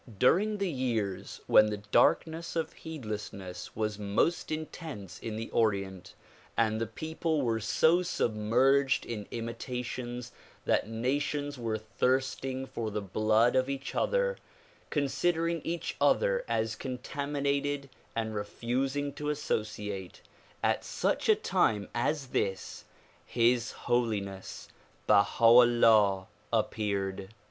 [0.17, 6.15] During the years when the darkness of heedlessness was most intense in the Orient
[6.57, 10.31] and the people were so submerged in imita tions
[10.65, 14.37] that nations were thirsting for the blood of each other,
[14.89, 20.21] con sidering each other as contaminated and refusing to associate;
[20.63, 22.85] at such a time as this
[23.23, 24.67] His Holiness
[25.05, 27.29] Baha 'Ullah appeared.